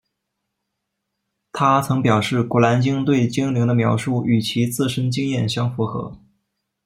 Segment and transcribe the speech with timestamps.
[1.51, 6.17] 她曾表示古兰经对精灵的描述与其自身经验相符合。